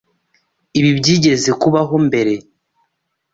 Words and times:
Ibi 0.79 0.91
byigeze 0.99 1.49
kubaho 1.61 1.95
mbere? 2.07 2.33